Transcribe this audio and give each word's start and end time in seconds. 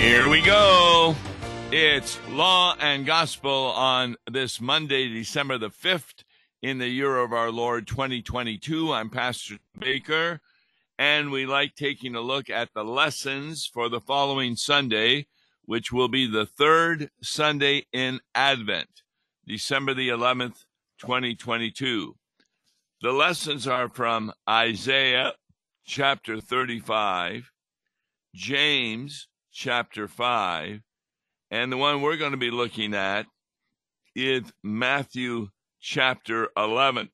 Here 0.00 0.30
we 0.30 0.40
go. 0.40 1.14
It's 1.70 2.18
Law 2.30 2.74
and 2.80 3.04
Gospel 3.04 3.50
on 3.50 4.16
this 4.30 4.58
Monday, 4.58 5.08
December 5.08 5.58
the 5.58 5.68
5th, 5.68 6.24
in 6.62 6.78
the 6.78 6.88
year 6.88 7.18
of 7.18 7.34
our 7.34 7.50
Lord 7.50 7.86
2022. 7.86 8.94
I'm 8.94 9.10
Pastor 9.10 9.58
Baker, 9.78 10.40
and 10.98 11.30
we 11.30 11.44
like 11.44 11.74
taking 11.74 12.14
a 12.14 12.22
look 12.22 12.48
at 12.48 12.72
the 12.72 12.82
lessons 12.82 13.66
for 13.66 13.90
the 13.90 14.00
following 14.00 14.56
Sunday, 14.56 15.26
which 15.66 15.92
will 15.92 16.08
be 16.08 16.26
the 16.26 16.46
third 16.46 17.10
Sunday 17.22 17.84
in 17.92 18.20
Advent, 18.34 19.02
December 19.46 19.92
the 19.92 20.08
11th, 20.08 20.64
2022. 20.98 22.16
The 23.02 23.12
lessons 23.12 23.66
are 23.66 23.90
from 23.90 24.32
Isaiah 24.48 25.34
chapter 25.84 26.40
35, 26.40 27.52
James 28.34 29.26
chapter 29.60 30.08
5, 30.08 30.80
and 31.50 31.70
the 31.70 31.76
one 31.76 32.00
we're 32.00 32.16
going 32.16 32.30
to 32.30 32.38
be 32.38 32.50
looking 32.50 32.94
at 32.94 33.26
is 34.16 34.44
Matthew 34.62 35.48
chapter 35.78 36.48
11. 36.56 37.10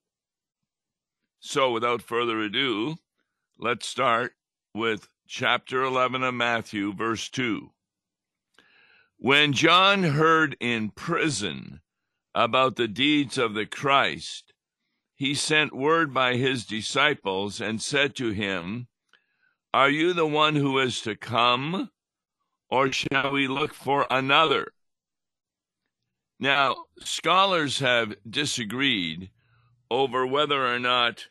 So, 1.41 1.73
without 1.73 2.03
further 2.03 2.39
ado, 2.39 2.99
let's 3.59 3.89
start 3.89 4.35
with 4.73 5.09
chapter 5.27 5.83
11 5.83 6.23
of 6.23 6.35
Matthew, 6.35 6.95
verse 6.95 7.29
2. 7.31 7.73
When 9.17 9.53
John 9.53 10.05
heard 10.05 10.57
in 10.61 10.91
prison 10.91 11.81
about 12.33 12.77
the 12.77 12.87
deeds 12.87 13.39
of 13.39 13.55
the 13.55 13.67
Christ, 13.67 14.53
he 15.17 15.35
sent 15.35 15.75
word 15.75 16.15
by 16.15 16.37
his 16.37 16.65
disciples 16.65 17.61
and 17.61 17.83
said 17.83 18.15
to 18.15 18.31
him, 18.31 18.87
Are 19.75 19.91
you 19.91 20.13
the 20.13 20.29
one 20.29 20.55
who 20.55 20.79
is 20.79 21.01
to 21.01 21.17
come? 21.17 21.91
Or 22.71 22.93
shall 22.93 23.33
we 23.33 23.49
look 23.49 23.75
for 23.75 24.07
another? 24.11 24.73
Now, 26.39 26.77
scholars 27.01 27.79
have 27.79 28.15
disagreed 28.29 29.31
over 29.91 30.27
whether 30.27 30.67
or 30.67 30.79
not 30.79 31.29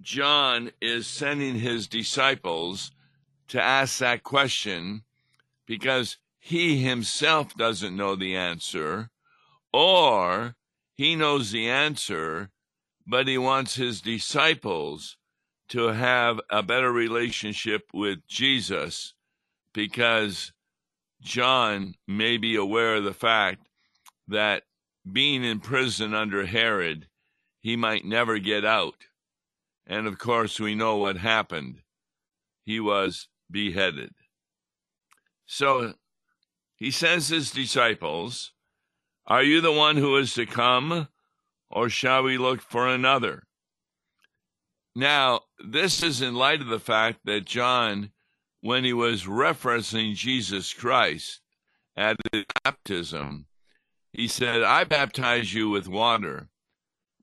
John 0.00 0.70
is 0.80 1.06
sending 1.06 1.56
his 1.56 1.88
disciples 1.88 2.92
to 3.48 3.62
ask 3.62 3.98
that 3.98 4.22
question 4.22 5.02
because 5.66 6.18
he 6.38 6.82
himself 6.82 7.54
doesn't 7.56 7.96
know 7.96 8.14
the 8.14 8.36
answer, 8.36 9.10
or 9.72 10.54
he 10.94 11.16
knows 11.16 11.50
the 11.50 11.68
answer, 11.68 12.50
but 13.06 13.26
he 13.26 13.38
wants 13.38 13.74
his 13.74 14.00
disciples 14.00 15.16
to 15.68 15.88
have 15.88 16.40
a 16.50 16.62
better 16.62 16.92
relationship 16.92 17.88
with 17.92 18.26
Jesus 18.28 19.14
because 19.72 20.52
John 21.20 21.94
may 22.06 22.36
be 22.36 22.56
aware 22.56 22.96
of 22.96 23.04
the 23.04 23.14
fact 23.14 23.66
that 24.28 24.64
being 25.10 25.44
in 25.44 25.60
prison 25.60 26.14
under 26.14 26.46
Herod, 26.46 27.08
he 27.60 27.76
might 27.76 28.04
never 28.04 28.38
get 28.38 28.64
out. 28.64 29.06
And 29.86 30.06
of 30.06 30.18
course, 30.18 30.58
we 30.58 30.74
know 30.74 30.96
what 30.96 31.16
happened. 31.16 31.82
He 32.64 32.80
was 32.80 33.28
beheaded. 33.50 34.12
So 35.46 35.94
he 36.74 36.90
says 36.90 37.28
his 37.28 37.50
disciples, 37.50 38.52
Are 39.26 39.42
you 39.42 39.60
the 39.60 39.72
one 39.72 39.96
who 39.96 40.16
is 40.16 40.34
to 40.34 40.44
come, 40.44 41.08
or 41.70 41.88
shall 41.88 42.24
we 42.24 42.36
look 42.36 42.60
for 42.60 42.88
another? 42.88 43.44
Now, 44.94 45.42
this 45.64 46.02
is 46.02 46.20
in 46.20 46.34
light 46.34 46.60
of 46.60 46.68
the 46.68 46.80
fact 46.80 47.20
that 47.24 47.44
John 47.44 48.10
when 48.60 48.84
he 48.84 48.92
was 48.92 49.24
referencing 49.24 50.14
Jesus 50.14 50.72
Christ 50.72 51.40
at 51.96 52.16
his 52.32 52.44
baptism, 52.64 53.46
he 54.12 54.28
said, 54.28 54.62
I 54.62 54.84
baptize 54.84 55.52
you 55.52 55.68
with 55.68 55.88
water, 55.88 56.48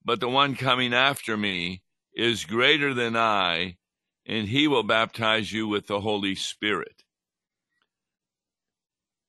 but 0.05 0.19
the 0.19 0.29
one 0.29 0.55
coming 0.55 0.93
after 0.93 1.35
me 1.35 1.81
is 2.13 2.45
greater 2.45 2.93
than 2.93 3.17
I, 3.17 3.77
and 4.25 4.47
he 4.47 4.67
will 4.67 4.83
baptize 4.83 5.51
you 5.51 5.67
with 5.67 5.87
the 5.87 6.01
Holy 6.01 6.35
Spirit. 6.35 7.03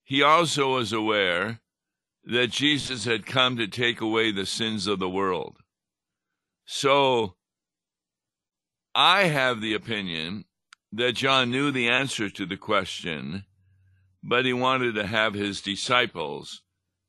He 0.03 0.23
also 0.23 0.75
was 0.75 0.93
aware 0.93 1.61
that 2.25 2.51
Jesus 2.51 3.05
had 3.05 3.27
come 3.27 3.57
to 3.57 3.67
take 3.67 4.01
away 4.01 4.31
the 4.31 4.47
sins 4.47 4.87
of 4.87 4.99
the 4.99 5.09
world. 5.09 5.57
So 6.67 7.37
I 8.95 9.25
have 9.25 9.61
the 9.61 9.75
opinion 9.75 10.45
that 10.97 11.13
John 11.13 11.51
knew 11.51 11.73
the 11.73 11.89
answer 11.89 12.31
to 12.31 12.47
the 12.47 12.57
question, 12.57 13.45
but 14.23 14.45
he 14.45 14.53
wanted 14.53 14.95
to 14.95 15.07
have 15.07 15.35
his 15.35 15.61
disciples 15.61 16.63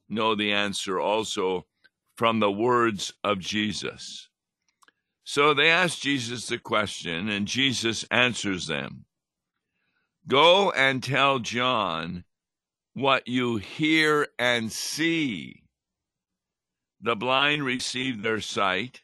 know 0.09 0.33
the 0.33 0.51
answer 0.51 0.99
also 0.99 1.67
from 2.15 2.39
the 2.39 2.51
words 2.51 3.13
of 3.23 3.39
Jesus. 3.39 4.29
So 5.23 5.53
they 5.53 5.69
ask 5.69 5.99
Jesus 5.99 6.47
the 6.47 6.57
question, 6.57 7.29
and 7.29 7.47
Jesus 7.47 8.05
answers 8.09 8.67
them 8.67 9.05
Go 10.27 10.71
and 10.71 11.03
tell 11.03 11.39
John 11.39 12.23
what 12.93 13.27
you 13.27 13.57
hear 13.57 14.27
and 14.39 14.71
see. 14.71 15.63
The 17.01 17.15
blind 17.15 17.63
receive 17.63 18.23
their 18.23 18.41
sight, 18.41 19.01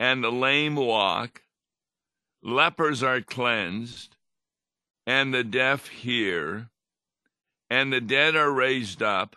and 0.00 0.24
the 0.24 0.32
lame 0.32 0.74
walk 0.74 1.42
lepers 2.48 3.02
are 3.02 3.20
cleansed, 3.20 4.16
and 5.06 5.32
the 5.32 5.44
deaf 5.44 5.88
hear, 5.88 6.70
and 7.70 7.92
the 7.92 8.00
dead 8.00 8.34
are 8.34 8.50
raised 8.50 9.02
up, 9.02 9.36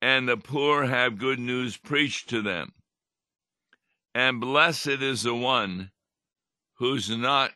and 0.00 0.28
the 0.28 0.36
poor 0.36 0.86
have 0.86 1.18
good 1.18 1.38
news 1.38 1.76
preached 1.76 2.28
to 2.30 2.42
them. 2.42 2.72
And 4.14 4.40
blessed 4.40 5.00
is 5.00 5.22
the 5.22 5.34
one 5.34 5.90
who's 6.74 7.08
not 7.08 7.52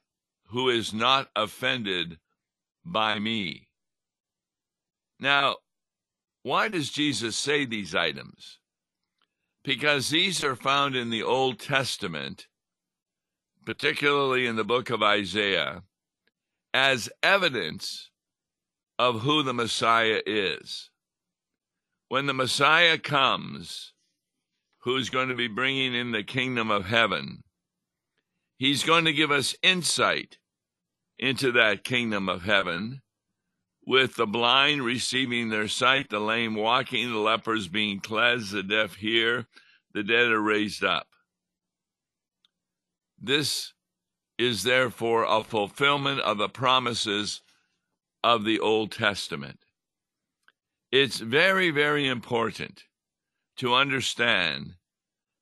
who 0.51 0.69
is 0.69 0.95
not 0.95 1.29
offended 1.35 2.19
by 2.85 3.19
me. 3.19 3.67
Now, 5.19 5.57
why 6.43 6.69
does 6.69 6.91
Jesus 6.91 7.37
say 7.37 7.65
these 7.65 7.95
items? 7.95 8.59
Because 9.65 10.11
these 10.11 10.45
are 10.45 10.55
found 10.55 10.95
in 10.95 11.11
the 11.11 11.25
Old 11.25 11.59
Testament 11.59 12.47
particularly 13.67 14.47
in 14.47 14.55
the 14.55 14.65
book 14.65 14.89
of 14.91 15.03
Isaiah, 15.03 15.83
as 16.73 17.11
evidence 17.23 18.11
of 18.99 19.23
who 19.23 19.43
the 19.43 19.53
Messiah 19.53 20.23
is. 20.25 20.89
When 22.09 22.27
the 22.27 22.35
Messiah 22.35 22.97
comes, 22.97 23.93
who's 24.83 25.11
going 25.11 25.29
to 25.29 25.35
be 25.35 25.49
bringing 25.49 25.95
in 25.95 26.13
the 26.13 26.23
kingdom 26.23 26.71
of 26.71 26.87
heaven, 26.87 27.43
he's 28.57 28.85
going 28.85 29.05
to 29.05 29.13
give 29.13 29.33
us 29.33 29.57
insight 29.63 30.39
into 31.19 31.51
that 31.53 31.83
kingdom 31.83 32.29
of 32.29 32.45
heaven 32.45 33.03
with 33.85 34.15
the 34.15 34.27
blind 34.27 34.83
receiving 34.83 35.49
their 35.49 35.69
sight, 35.69 36.09
the 36.09 36.21
lame 36.21 36.55
walking, 36.55 37.11
the 37.11 37.19
lepers 37.19 37.67
being 37.67 37.99
cleansed, 37.99 38.53
the 38.53 38.63
deaf 38.63 38.95
hear, 38.95 39.47
the 39.93 40.05
dead 40.05 40.29
are 40.29 40.41
raised 40.41 40.85
up. 40.85 41.09
This 43.19 43.73
is 44.39 44.63
therefore 44.63 45.25
a 45.25 45.43
fulfillment 45.43 46.21
of 46.21 46.39
the 46.39 46.49
promises 46.49 47.41
of 48.23 48.45
the 48.45 48.61
Old 48.61 48.93
Testament. 48.93 49.61
It's 50.93 51.19
very, 51.19 51.71
very 51.71 52.07
important 52.07 52.85
to 53.57 53.75
understand 53.75 54.75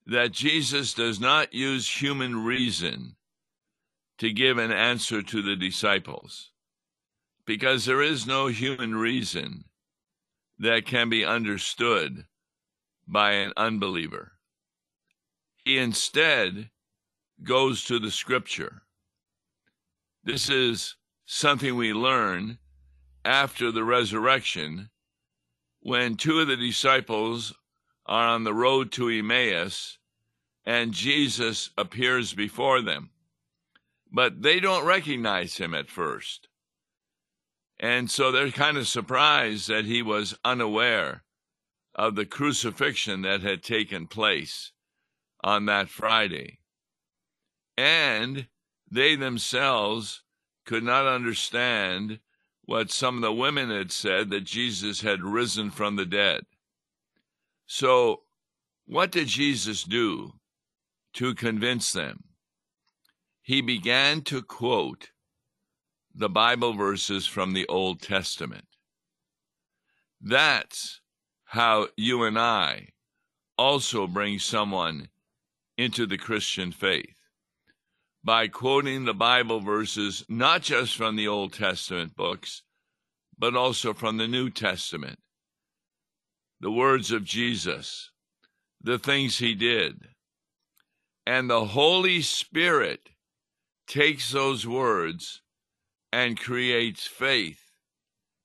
that 0.07 0.33
Jesus 0.33 0.95
does 0.95 1.19
not 1.19 1.53
use 1.55 2.01
human 2.01 2.45
reason 2.45 3.17
to 4.19 4.33
give 4.33 4.59
an 4.59 4.71
answer 4.71 5.23
to 5.23 5.43
the 5.43 5.57
disciples, 5.57 6.53
because 7.47 7.85
there 7.85 8.03
is 8.03 8.27
no 8.27 8.47
human 8.47 8.95
reason 8.95 9.65
that 10.59 10.87
can 10.87 11.09
be 11.09 11.25
understood 11.25 12.27
by 13.09 13.33
an 13.33 13.53
unbeliever. 13.57 14.33
He 15.65 15.79
instead 15.79 16.71
goes 17.43 17.85
to 17.85 17.99
the 17.99 18.11
scripture. 18.11 18.83
This 20.23 20.49
is 20.49 20.97
something 21.27 21.77
we 21.77 21.93
learn 21.93 22.59
after 23.25 23.71
the 23.71 23.85
resurrection 23.85 24.91
when 25.81 26.17
two 26.17 26.41
of 26.41 26.49
the 26.49 26.57
disciples 26.57 27.55
are 28.07 28.29
on 28.29 28.45
the 28.45 28.55
road 28.55 28.93
to 28.93 29.09
Emmaus 29.09 29.99
and 30.65 30.93
Jesus 30.93 31.71
appears 31.77 32.33
before 32.33 32.81
them. 32.81 33.11
But 34.11 34.43
they 34.43 34.61
don't 34.61 34.87
recognize 34.87 35.57
him 35.57 35.75
at 35.75 35.91
first. 35.91 36.49
And 37.79 38.11
so 38.11 38.31
they're 38.31 38.51
kind 38.51 38.77
of 38.77 38.89
surprised 38.89 39.69
that 39.69 39.85
he 39.85 40.01
was 40.01 40.39
unaware 40.45 41.25
of 41.95 42.15
the 42.15 42.25
crucifixion 42.25 43.23
that 43.23 43.43
had 43.43 43.63
taken 43.63 44.07
place 44.07 44.73
on 45.43 45.67
that 45.67 45.89
Friday 45.89 46.61
and 47.77 48.47
they 48.91 49.17
themselves 49.17 50.23
could 50.65 50.83
not 50.83 51.07
understand 51.07 52.21
what 52.63 52.91
some 52.91 53.17
of 53.17 53.23
the 53.23 53.33
women 53.33 53.71
had 53.71 53.93
said 53.93 54.31
that 54.31 54.45
Jesus 54.45 55.03
had 55.03 55.23
risen 55.23 55.71
from 55.71 55.97
the 55.97 56.07
dead. 56.07 56.45
So, 57.67 58.23
what 58.87 59.11
did 59.11 59.29
Jesus 59.29 59.83
do 59.85 60.35
to 61.15 61.35
convince 61.35 61.93
them? 61.93 62.25
He 63.43 63.61
began 63.61 64.23
to 64.23 64.43
quote 64.43 65.11
the 66.15 66.29
Bible 66.29 66.73
verses 66.73 67.27
from 67.27 67.53
the 67.53 67.67
Old 67.67 68.01
Testament. 68.01 68.67
That's 70.21 71.01
how 71.45 71.89
you 71.97 72.25
and 72.25 72.39
I 72.39 72.89
also 73.59 74.07
bring 74.07 74.39
someone 74.39 75.09
into 75.77 76.07
the 76.07 76.19
Christian 76.19 76.73
faith 76.73 77.24
by 78.25 78.49
quoting 78.49 79.05
the 79.05 79.15
Bible 79.15 79.61
verses 79.61 80.25
not 80.29 80.63
just 80.63 80.97
from 80.97 81.15
the 81.15 81.29
Old 81.29 81.53
Testament 81.53 82.17
books, 82.17 82.63
but 83.39 83.55
also 83.55 83.93
from 83.93 84.17
the 84.17 84.27
New 84.27 84.49
Testament. 84.49 85.19
The 86.61 86.71
words 86.71 87.11
of 87.11 87.25
Jesus, 87.25 88.11
the 88.81 88.99
things 88.99 89.39
he 89.39 89.55
did. 89.55 90.09
And 91.27 91.51
the 91.51 91.67
Holy 91.67 92.23
Spirit 92.23 93.11
takes 93.87 94.33
those 94.33 94.67
words 94.67 95.43
and 96.11 96.41
creates 96.41 97.07
faith 97.07 97.61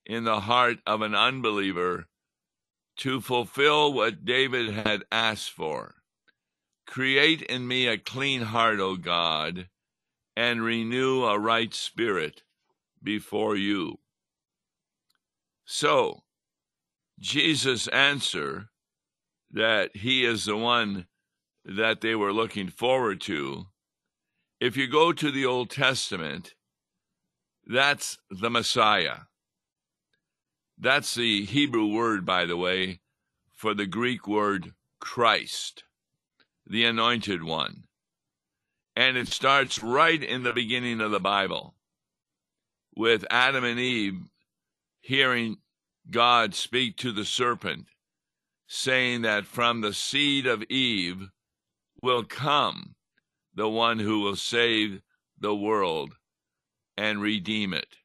in 0.06 0.25
the 0.25 0.42
heart 0.42 0.80
of 0.86 1.02
an 1.02 1.16
unbeliever 1.16 2.08
to 2.98 3.22
fulfill 3.22 3.94
what 3.94 4.25
David 4.25 4.74
had 4.74 5.04
asked 5.12 5.52
for. 5.52 5.99
Create 6.89 7.44
in 7.44 7.68
me 7.68 7.86
a 7.86 8.00
clean 8.00 8.41
heart, 8.41 8.80
O 8.80 8.95
God, 8.95 9.69
and 10.36 10.63
renew 10.63 11.24
a 11.24 11.38
right 11.38 11.71
spirit 11.71 12.41
before 13.03 13.56
you. 13.56 14.00
So, 15.65 16.24
Jesus' 17.19 17.88
answer 17.89 18.71
that 19.51 19.97
he 19.97 20.25
is 20.25 20.45
the 20.45 20.57
one 20.57 21.06
that 21.63 22.01
they 22.01 22.15
were 22.15 22.33
looking 22.33 22.69
forward 22.69 23.21
to, 23.21 23.68
if 24.59 24.75
you 24.75 24.88
go 24.88 25.13
to 25.13 25.30
the 25.30 25.45
Old 25.45 25.69
Testament, 25.69 26.56
that's 27.68 28.18
the 28.31 28.50
Messiah. 28.50 29.27
That's 30.75 31.13
the 31.13 31.45
Hebrew 31.45 31.86
word, 31.86 32.25
by 32.25 32.45
the 32.45 32.57
way, 32.57 33.01
for 33.53 33.75
the 33.75 33.86
Greek 33.86 34.27
word 34.27 34.74
Christ 35.00 35.83
the 36.69 36.86
anointed 36.86 37.44
one. 37.44 37.83
And 38.95 39.18
it 39.18 39.27
starts 39.27 39.81
right 39.81 40.21
in 40.21 40.44
the 40.44 40.54
beginning 40.54 41.01
of 41.01 41.12
the 41.12 41.19
Bible 41.19 41.74
with 42.95 43.25
Adam 43.30 43.63
and 43.63 43.80
Eve 43.80 44.19
hearing 45.01 45.57
God 46.12 46.54
speak 46.54 46.98
to 46.98 47.12
the 47.12 47.25
serpent, 47.25 47.88
saying 48.68 49.24
that 49.24 49.45
from 49.45 49.81
the 49.81 49.94
seed 49.94 50.45
of 50.45 50.63
Eve 50.63 51.30
will 52.01 52.24
come 52.24 52.95
the 53.54 53.69
one 53.69 54.00
who 54.00 54.19
will 54.19 54.36
save 54.36 55.01
the 55.39 55.56
world 55.56 56.15
and 56.98 57.22
redeem 57.22 57.74
it. 57.74 57.98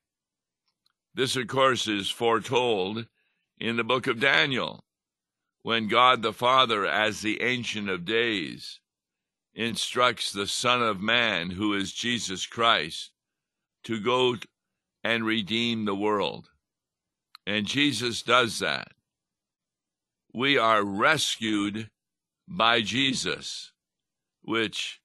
This, 1.15 1.37
of 1.37 1.47
course, 1.49 1.87
is 1.87 2.11
foretold 2.11 3.07
in 3.59 3.77
the 3.77 3.85
book 3.85 4.07
of 4.07 4.21
Daniel 4.21 4.85
when 5.65 5.89
God 5.89 6.21
the 6.21 6.33
Father, 6.35 6.85
as 6.85 7.23
the 7.23 7.41
Ancient 7.41 7.89
of 7.89 8.05
Days, 8.05 8.81
instructs 9.55 10.31
the 10.31 10.47
Son 10.47 10.83
of 10.83 11.01
Man, 11.01 11.49
who 11.49 11.73
is 11.73 11.91
Jesus 11.91 12.45
Christ, 12.45 13.13
to 13.85 13.99
go 13.99 14.37
and 15.03 15.25
redeem 15.25 15.87
the 15.87 15.95
world. 15.95 16.51
And 17.47 17.65
Jesus 17.65 18.21
does 18.21 18.59
that. 18.59 18.89
We 20.35 20.59
are 20.59 20.85
rescued 20.85 21.89
by 22.47 22.83
Jesus, 22.83 23.73
which 24.43 25.01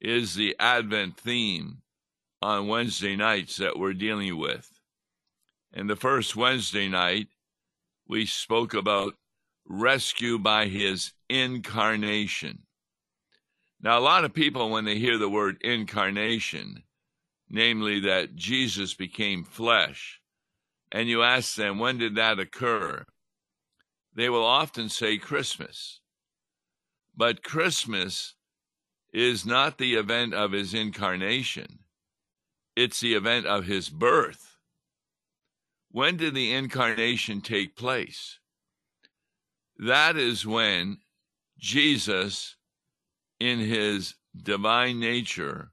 is 0.00 0.36
the 0.36 0.54
Advent 0.60 1.16
theme 1.16 1.78
on 2.40 2.68
Wednesday 2.68 3.16
nights 3.16 3.56
that 3.56 3.80
we're 3.80 3.94
dealing 3.94 4.38
with. 4.38 4.78
And 5.72 5.90
the 5.90 5.96
first 5.96 6.36
Wednesday 6.36 6.88
night, 6.88 7.26
we 8.06 8.26
spoke 8.26 8.74
about 8.74 9.14
rescue 9.66 10.38
by 10.38 10.66
his 10.66 11.12
incarnation. 11.28 12.60
Now, 13.80 13.98
a 13.98 14.00
lot 14.00 14.24
of 14.24 14.32
people, 14.32 14.70
when 14.70 14.84
they 14.84 14.98
hear 14.98 15.18
the 15.18 15.28
word 15.28 15.58
incarnation, 15.62 16.84
namely 17.50 18.00
that 18.00 18.34
Jesus 18.34 18.94
became 18.94 19.44
flesh, 19.44 20.20
and 20.90 21.08
you 21.08 21.22
ask 21.22 21.54
them, 21.54 21.78
when 21.78 21.98
did 21.98 22.14
that 22.14 22.38
occur? 22.38 23.04
They 24.14 24.28
will 24.28 24.44
often 24.44 24.88
say 24.88 25.18
Christmas. 25.18 26.00
But 27.16 27.42
Christmas 27.42 28.34
is 29.12 29.44
not 29.44 29.78
the 29.78 29.94
event 29.94 30.34
of 30.34 30.52
his 30.52 30.74
incarnation, 30.74 31.80
it's 32.76 33.00
the 33.00 33.14
event 33.14 33.46
of 33.46 33.66
his 33.66 33.88
birth. 33.88 34.56
When 35.90 36.16
did 36.16 36.34
the 36.34 36.52
incarnation 36.52 37.40
take 37.40 37.76
place? 37.76 38.38
That 39.78 40.16
is 40.16 40.46
when 40.46 40.98
Jesus, 41.58 42.56
in 43.40 43.58
his 43.58 44.14
divine 44.36 45.00
nature, 45.00 45.72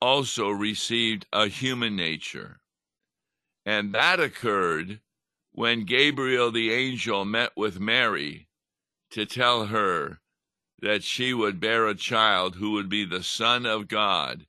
also 0.00 0.50
received 0.50 1.26
a 1.32 1.48
human 1.48 1.96
nature. 1.96 2.60
And 3.64 3.92
that 3.94 4.20
occurred 4.20 5.00
when 5.52 5.84
Gabriel 5.84 6.52
the 6.52 6.72
angel 6.72 7.24
met 7.24 7.50
with 7.56 7.80
Mary 7.80 8.46
to 9.10 9.26
tell 9.26 9.66
her 9.66 10.20
that 10.80 11.02
she 11.02 11.32
would 11.32 11.58
bear 11.58 11.86
a 11.86 11.94
child 11.94 12.56
who 12.56 12.72
would 12.72 12.88
be 12.88 13.04
the 13.04 13.22
Son 13.22 13.64
of 13.64 13.88
God, 13.88 14.46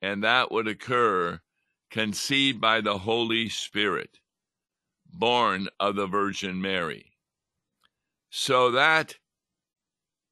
and 0.00 0.24
that 0.24 0.50
would 0.50 0.66
occur 0.66 1.40
conceived 1.90 2.60
by 2.60 2.80
the 2.80 2.98
Holy 2.98 3.48
Spirit, 3.48 4.18
born 5.06 5.68
of 5.78 5.94
the 5.94 6.06
Virgin 6.06 6.60
Mary. 6.60 7.07
So 8.30 8.70
that 8.72 9.16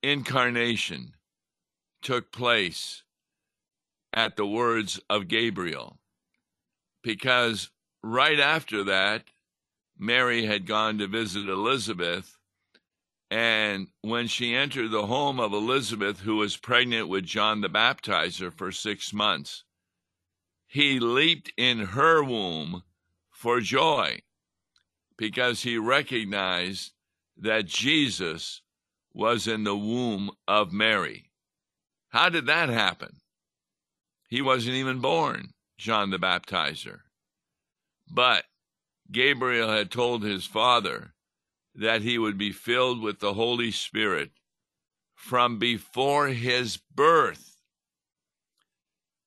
incarnation 0.02 1.14
took 2.02 2.30
place 2.30 3.02
at 4.12 4.36
the 4.36 4.46
words 4.46 5.00
of 5.10 5.28
Gabriel, 5.28 5.98
because 7.02 7.70
right 8.02 8.38
after 8.38 8.84
that, 8.84 9.24
Mary 9.98 10.44
had 10.46 10.66
gone 10.66 10.98
to 10.98 11.06
visit 11.06 11.48
Elizabeth. 11.48 12.36
And 13.30 13.88
when 14.02 14.28
she 14.28 14.54
entered 14.54 14.90
the 14.90 15.06
home 15.06 15.40
of 15.40 15.52
Elizabeth, 15.52 16.20
who 16.20 16.36
was 16.36 16.56
pregnant 16.56 17.08
with 17.08 17.24
John 17.24 17.60
the 17.60 17.68
Baptizer 17.68 18.52
for 18.52 18.70
six 18.70 19.12
months, 19.12 19.64
he 20.66 21.00
leaped 21.00 21.52
in 21.56 21.78
her 21.78 22.22
womb 22.22 22.82
for 23.30 23.60
joy 23.60 24.20
because 25.16 25.62
he 25.62 25.78
recognized 25.78 26.92
that 27.36 27.66
Jesus 27.66 28.62
was 29.12 29.46
in 29.46 29.64
the 29.64 29.76
womb 29.76 30.30
of 30.46 30.72
Mary. 30.72 31.30
How 32.08 32.28
did 32.28 32.46
that 32.46 32.68
happen? 32.68 33.16
He 34.28 34.42
wasn't 34.42 34.76
even 34.76 35.00
born, 35.00 35.50
John 35.78 36.10
the 36.10 36.18
Baptizer. 36.18 37.00
But 38.08 38.44
Gabriel 39.10 39.70
had 39.70 39.90
told 39.90 40.22
his 40.22 40.46
father 40.46 41.14
that 41.74 42.02
he 42.02 42.18
would 42.18 42.38
be 42.38 42.52
filled 42.52 43.02
with 43.02 43.20
the 43.20 43.34
Holy 43.34 43.70
Spirit 43.70 44.30
from 45.14 45.58
before 45.58 46.28
his 46.28 46.76
birth. 46.76 47.56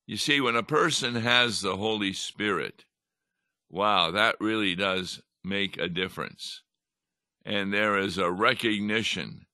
You 0.05 0.17
see, 0.17 0.41
when 0.41 0.55
a 0.55 0.63
person 0.63 1.15
has 1.15 1.61
the 1.61 1.77
Holy 1.77 2.13
Spirit, 2.13 2.85
wow, 3.69 4.11
that 4.11 4.35
really 4.39 4.75
does 4.75 5.21
make 5.43 5.77
a 5.77 5.87
difference 5.87 6.63
and 7.45 7.73
there 7.73 7.97
is 7.97 8.17
a 8.17 8.31
recognition 8.31 9.45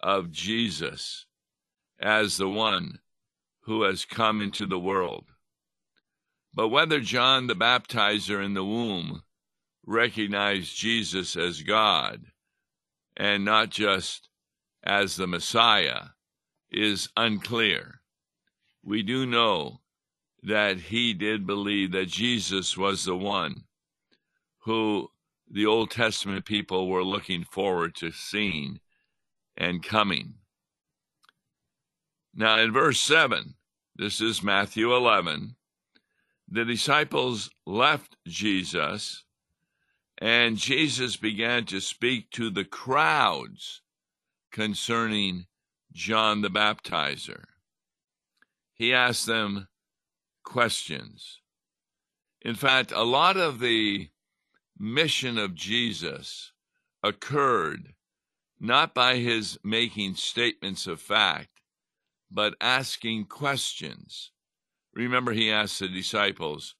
of 0.00 0.30
Jesus 0.30 1.26
as 2.00 2.36
the 2.36 2.48
one 2.48 2.98
who 3.62 3.82
has 3.82 4.04
come 4.04 4.40
into 4.40 4.66
the 4.66 4.78
world. 4.78 5.26
But 6.54 6.68
whether 6.68 7.00
John 7.00 7.46
the 7.46 7.54
Baptizer 7.54 8.44
in 8.44 8.54
the 8.54 8.64
womb 8.64 9.22
recognized 9.86 10.76
Jesus 10.76 11.36
as 11.36 11.62
God 11.62 12.26
and 13.16 13.44
not 13.44 13.70
just 13.70 14.28
as 14.82 15.16
the 15.16 15.26
Messiah 15.26 16.08
is 16.70 17.08
unclear. 17.16 18.00
We 18.82 19.02
do 19.02 19.26
know 19.26 19.80
that 20.42 20.78
he 20.78 21.14
did 21.14 21.46
believe 21.46 21.92
that 21.92 22.08
Jesus 22.08 22.76
was 22.76 23.04
the 23.04 23.16
one 23.16 23.64
who 24.60 25.08
the 25.52 25.66
Old 25.66 25.90
Testament 25.92 26.46
people 26.46 26.88
were 26.88 27.04
looking 27.04 27.44
forward 27.44 27.94
to 27.96 28.10
seeing 28.10 28.80
and 29.56 29.82
coming. 29.82 30.34
Now, 32.34 32.58
in 32.58 32.72
verse 32.72 33.00
7, 33.00 33.54
this 33.94 34.20
is 34.20 34.42
Matthew 34.42 34.94
11, 34.94 35.56
the 36.48 36.64
disciples 36.64 37.50
left 37.66 38.16
Jesus 38.26 39.24
And 40.18 40.56
Jesus 40.56 41.16
began 41.16 41.64
to 41.66 41.80
speak 41.80 42.30
to 42.32 42.48
the 42.48 42.64
crowds 42.64 43.82
concerning 44.52 45.46
John 45.92 46.42
the 46.42 46.50
Baptizer. 46.50 47.44
He 48.72 48.94
asked 48.94 49.26
them 49.26 49.66
questions. 50.44 51.40
In 52.40 52.54
fact, 52.54 52.92
a 52.92 53.02
lot 53.02 53.36
of 53.36 53.58
the 53.58 54.10
mission 54.82 55.38
of 55.38 55.54
Jesus 55.54 56.50
occurred 57.04 57.94
not 58.58 58.92
by 58.92 59.16
his 59.16 59.56
making 59.62 60.16
statements 60.16 60.88
of 60.88 61.00
fact, 61.00 61.60
but 62.30 62.56
asking 62.60 63.24
questions. 63.24 64.32
Remember, 64.92 65.32
he 65.32 65.52
asked 65.52 65.78
the 65.78 65.88
disciples, 65.88 66.74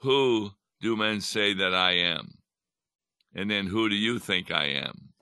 Who 0.00 0.50
do 0.82 0.94
men 0.94 1.22
say 1.22 1.54
that 1.54 1.74
I 1.74 1.92
am? 1.92 2.34
And 3.34 3.50
then, 3.50 3.66
who 3.66 3.88
do 3.88 3.94
you 3.94 4.18
think 4.18 4.50
I 4.50 4.66
am? 4.66 5.14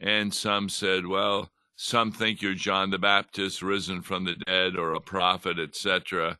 And 0.00 0.32
some 0.32 0.70
said, 0.70 1.06
Well, 1.06 1.50
some 1.76 2.12
think 2.12 2.40
you're 2.40 2.54
John 2.54 2.90
the 2.90 2.98
Baptist 2.98 3.60
risen 3.60 4.00
from 4.00 4.24
the 4.24 4.36
dead 4.46 4.76
or 4.76 4.94
a 4.94 5.00
prophet, 5.00 5.58
etc. 5.58 6.38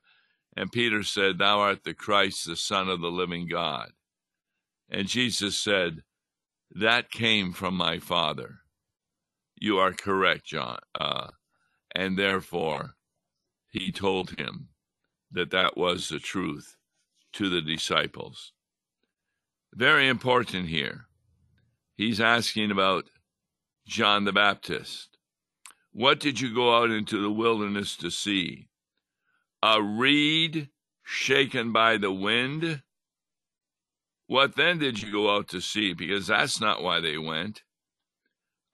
And 0.57 0.73
Peter 0.73 1.03
said, 1.03 1.37
Thou 1.37 1.61
art 1.61 1.85
the 1.85 1.95
Christ, 1.95 2.47
the 2.47 2.57
Son 2.57 2.89
of 2.89 3.01
the 3.03 3.11
living 3.11 3.47
God. 3.47 3.93
And 4.89 5.09
Jesus 5.09 5.57
said, 5.57 6.03
That 6.71 7.11
came 7.11 7.53
from 7.53 7.75
my 7.75 7.99
Father. 7.99 8.61
You 9.57 9.79
are 9.79 9.93
correct, 9.93 10.45
John. 10.45 10.79
Uh, 10.99 11.29
and 11.95 12.19
therefore, 12.19 12.95
he 13.69 13.93
told 13.93 14.39
him 14.39 14.69
that 15.31 15.51
that 15.51 15.77
was 15.77 16.09
the 16.09 16.19
truth 16.19 16.77
to 17.35 17.49
the 17.49 17.62
disciples. 17.62 18.53
Very 19.75 20.09
important 20.09 20.69
here. 20.69 21.07
He's 21.97 22.21
asking 22.21 22.71
about 22.71 23.05
John 23.87 24.25
the 24.25 24.33
Baptist. 24.33 25.17
What 25.93 26.21
did 26.21 26.41
you 26.41 26.55
go 26.55 26.77
out 26.77 26.91
into 26.91 27.21
the 27.21 27.31
wilderness 27.31 27.97
to 27.97 28.11
see? 28.11 28.69
A 29.62 29.83
reed 29.83 30.71
shaken 31.03 31.73
by 31.73 31.97
the 31.99 32.12
wind? 32.12 32.83
What 34.33 34.57
then 34.57 34.79
did 34.79 35.03
you 35.03 35.12
go 35.12 35.37
out 35.37 35.49
to 35.49 35.61
see? 35.61 35.93
Because 35.93 36.29
that's 36.29 36.59
not 36.59 36.83
why 36.83 37.01
they 37.01 37.19
went. 37.19 37.65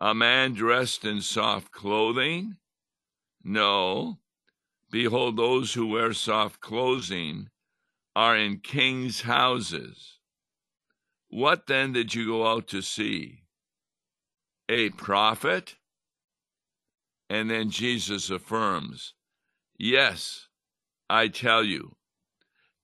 A 0.00 0.14
man 0.14 0.54
dressed 0.54 1.04
in 1.04 1.20
soft 1.20 1.72
clothing? 1.72 2.58
No. 3.42 4.20
Behold, 4.88 5.36
those 5.36 5.74
who 5.74 5.88
wear 5.88 6.12
soft 6.12 6.60
clothing 6.60 7.48
are 8.14 8.36
in 8.36 8.60
kings' 8.60 9.22
houses. 9.22 10.20
What 11.26 11.66
then 11.66 11.92
did 11.92 12.14
you 12.14 12.24
go 12.24 12.46
out 12.46 12.68
to 12.68 12.80
see? 12.80 13.42
A 14.68 14.90
prophet? 14.90 15.74
And 17.28 17.50
then 17.50 17.70
Jesus 17.70 18.30
affirms, 18.30 19.14
Yes, 19.76 20.46
I 21.10 21.26
tell 21.26 21.64
you, 21.64 21.96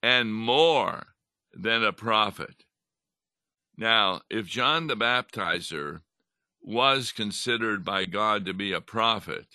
and 0.03 0.35
more 0.35 1.15
than 1.53 1.81
a 1.81 1.93
prophet. 1.93 2.64
Now, 3.77 4.21
if 4.29 4.47
John 4.47 4.87
the 4.87 4.95
Baptizer 4.95 6.01
was 6.61 7.11
considered 7.11 7.83
by 7.83 8.05
God 8.05 8.45
to 8.45 8.53
be 8.53 8.71
a 8.71 8.81
prophet, 8.81 9.45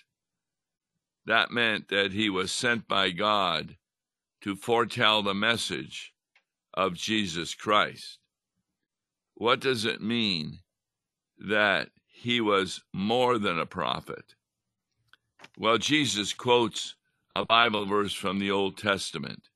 that 1.26 1.50
meant 1.50 1.88
that 1.88 2.12
he 2.12 2.28
was 2.30 2.52
sent 2.52 2.86
by 2.86 3.10
God 3.10 3.76
to 4.42 4.56
foretell 4.56 5.22
the 5.22 5.34
message 5.34 6.12
of 6.74 6.94
Jesus 6.94 7.54
Christ. 7.54 8.18
What 9.34 9.60
does 9.60 9.84
it 9.84 10.00
mean 10.00 10.60
that 11.38 11.90
he 12.06 12.40
was 12.40 12.82
more 12.92 13.38
than 13.38 13.58
a 13.58 13.66
prophet? 13.66 14.34
Well, 15.56 15.78
Jesus 15.78 16.32
quotes 16.32 16.94
a 17.34 17.44
Bible 17.44 17.86
verse 17.86 18.12
from 18.12 18.38
the 18.38 18.50
Old 18.50 18.76
Testament 18.76 19.48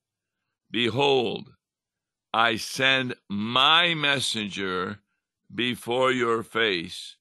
Behold, 0.70 1.52
I 2.36 2.56
send 2.56 3.14
my 3.30 3.94
messenger 3.94 4.98
before 5.54 6.10
your 6.10 6.42
face, 6.42 7.14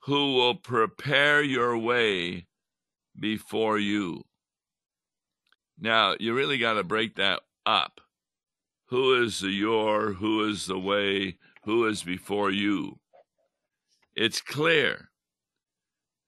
who 0.00 0.34
will 0.34 0.56
prepare 0.56 1.40
your 1.40 1.78
way 1.78 2.48
before 3.16 3.78
you. 3.78 4.24
Now, 5.78 6.16
you 6.18 6.34
really 6.34 6.58
got 6.58 6.72
to 6.72 6.82
break 6.82 7.14
that 7.14 7.42
up. 7.64 8.00
Who 8.86 9.22
is 9.22 9.38
the 9.38 9.50
your? 9.50 10.14
Who 10.14 10.44
is 10.48 10.66
the 10.66 10.80
way? 10.80 11.38
Who 11.62 11.86
is 11.86 12.02
before 12.02 12.50
you? 12.50 12.98
It's 14.16 14.40
clear 14.40 15.10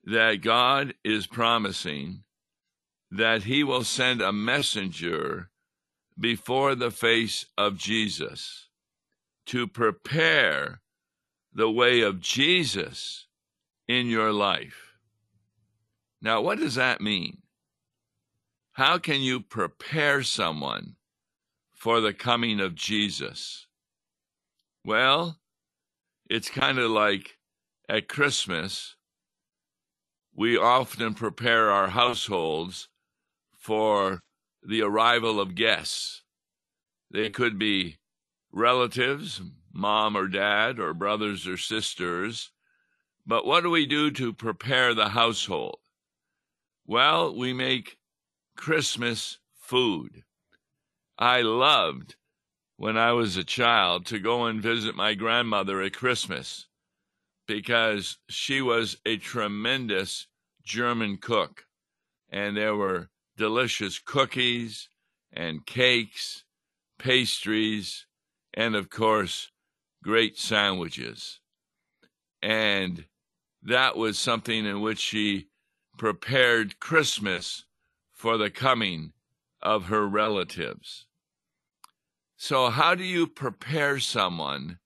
that 0.04 0.42
God 0.42 0.94
is 1.02 1.26
promising 1.26 2.22
that 3.10 3.42
he 3.42 3.64
will 3.64 3.82
send 3.82 4.22
a 4.22 4.32
messenger 4.32 5.50
before 6.19 6.75
the 6.75 6.90
face 6.90 7.47
of 7.57 7.76
Jesus 7.76 8.69
to 9.47 9.66
prepare 9.66 10.81
the 11.52 11.71
way 11.71 12.00
of 12.00 12.21
Jesus 12.21 13.26
in 13.88 14.07
your 14.07 14.33
life. 14.33 14.95
Now, 16.21 16.40
what 16.40 16.59
does 16.59 16.76
that 16.76 17.00
mean? 17.00 17.38
How 18.73 18.99
can 18.99 19.21
you 19.21 19.40
prepare 19.40 20.23
someone 20.23 20.97
for 21.73 22.00
the 22.00 22.14
coming 22.14 22.61
of 22.61 22.75
Jesus? 22.75 23.66
Well, 24.85 25.38
it's 26.31 26.49
kind 26.49 26.78
of 26.78 26.90
like 26.90 27.37
at 27.88 28.09
Christmas, 28.09 28.97
we 30.35 30.57
often 30.57 31.12
prepare 31.14 31.71
our 31.71 31.88
households 31.88 32.88
for 33.54 34.21
the 34.62 34.83
arrival 34.83 35.40
of 35.40 35.54
guests. 35.54 36.23
They 37.11 37.31
could 37.31 37.59
be 37.59 37.99
relatives, 38.52 39.40
mom 39.73 40.16
or 40.16 40.28
dad, 40.28 40.78
or 40.78 40.95
brothers 40.95 41.47
or 41.47 41.57
sisters. 41.57 42.50
But 43.26 43.47
what 43.47 43.62
do 43.62 43.71
we 43.71 43.87
do 43.87 44.11
to 44.12 44.33
prepare 44.33 44.95
the 44.95 45.11
household? 45.11 45.78
Well, 46.87 47.37
we 47.37 47.52
make 47.52 47.99
Christmas 48.57 49.38
food. 49.54 50.25
I 51.19 51.42
loved 51.42 52.16
when 52.76 52.97
I 52.97 53.12
was 53.12 53.37
a 53.37 53.45
child 53.45 54.07
to 54.07 54.19
go 54.19 54.47
and 54.47 54.61
visit 54.61 54.97
my 54.97 55.14
grandmother 55.14 55.81
at 55.83 55.92
Christmas 55.92 56.66
because 57.47 58.19
she 58.28 58.61
was 58.61 58.97
a 59.07 59.16
tremendous 59.19 60.26
German 60.64 61.19
cook. 61.19 61.66
And 62.31 62.57
there 62.57 62.75
were 62.75 63.11
delicious 63.36 63.98
cookies 63.98 64.88
and 65.32 65.64
cakes, 65.66 66.44
pastries, 66.98 68.06
and 68.54 68.74
of 68.74 68.90
course, 68.90 69.50
great 70.02 70.38
sandwiches. 70.38 71.40
And 72.42 73.06
that 73.62 73.96
was 73.96 74.18
something 74.18 74.66
in 74.66 74.80
which 74.80 74.98
she 74.98 75.48
prepared 75.96 76.80
Christmas 76.80 77.64
for 78.12 78.36
the 78.36 78.50
coming 78.50 79.12
of 79.60 79.84
her 79.86 80.06
relatives. 80.06 81.06
So, 82.36 82.70
how 82.70 82.94
do 82.96 83.04
you 83.04 83.28
prepare 83.28 84.00
someone 84.00 84.78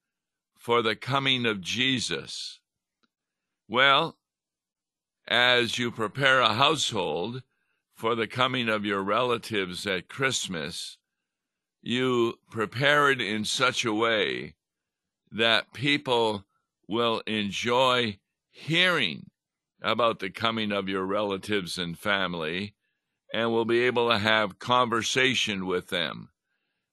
for 0.58 0.82
the 0.82 0.94
coming 0.94 1.46
of 1.46 1.62
Jesus? 1.62 2.60
Well, 3.68 4.18
as 5.26 5.78
you 5.78 5.90
prepare 5.90 6.40
a 6.40 6.54
household 6.54 7.42
for 7.96 8.14
the 8.14 8.26
coming 8.26 8.68
of 8.68 8.84
your 8.84 9.02
relatives 9.02 9.86
at 9.86 10.08
Christmas, 10.08 10.98
you 11.80 12.34
prepare 12.50 13.10
it 13.10 13.22
in 13.22 13.44
such 13.44 13.84
a 13.84 13.94
way 13.94 14.54
that 15.30 15.72
people 15.72 16.44
will 16.86 17.22
enjoy 17.26 18.18
hearing 18.50 19.30
about 19.80 20.18
the 20.18 20.30
coming 20.30 20.72
of 20.72 20.88
your 20.88 21.04
relatives 21.04 21.78
and 21.78 21.98
family 21.98 22.74
and 23.32 23.50
will 23.50 23.64
be 23.64 23.80
able 23.80 24.10
to 24.10 24.18
have 24.18 24.58
conversation 24.58 25.66
with 25.66 25.88
them 25.88 26.28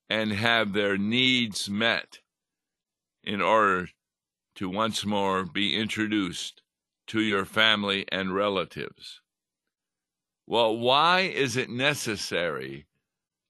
and 0.10 0.31
have 0.31 0.74
their 0.74 0.98
needs 0.98 1.69
met 1.69 2.19
in 3.24 3.41
order 3.41 3.89
to 4.55 4.69
once 4.69 5.05
more 5.05 5.43
be 5.43 5.75
introduced 5.75 6.62
to 7.07 7.19
your 7.19 7.45
family 7.45 8.05
and 8.12 8.33
relatives. 8.33 9.22
Well, 10.45 10.77
why 10.77 11.21
is 11.21 11.55
it 11.55 11.69
necessary 11.69 12.88